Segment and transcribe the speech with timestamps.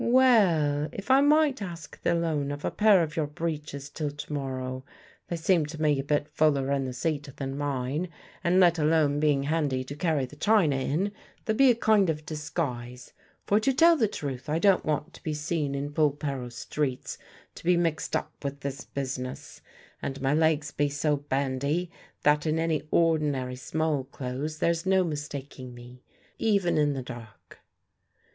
[0.03, 4.33] "Well, if I might ask the loan of a pair of your breeches till to
[4.33, 4.83] morrow.
[5.27, 8.09] They seem to me a bit fuller in the seat than mine,
[8.43, 11.11] and let alone being handy to carry the china in,
[11.45, 13.13] they'll be a kind of disguise.
[13.45, 17.19] For, to tell the truth, I don't want to be seen in Polperro streets
[17.53, 19.61] to be mixed up with this business,
[20.01, 21.91] and my legs be so bandy
[22.23, 26.01] that in any ordinary small clothes there's no mistaking me,
[26.39, 27.59] even in the dark."